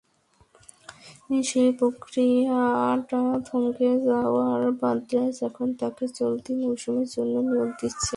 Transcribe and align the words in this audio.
সেই 1.43 1.69
প্রক্রিয়াটা 1.79 3.21
থমকে 3.47 3.89
যাওয়ায় 4.07 4.69
ব্রাদার্স 4.79 5.37
এখন 5.47 5.67
তাঁকে 5.79 6.05
চলতি 6.19 6.51
মৌসুমের 6.61 7.07
জন্য 7.15 7.33
নিয়োগ 7.47 7.69
দিচ্ছে। 7.79 8.09